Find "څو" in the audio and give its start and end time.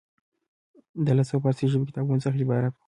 1.29-1.35